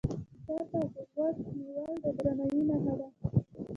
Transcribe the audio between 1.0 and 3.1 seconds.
غوږ نیول د درناوي نښه ده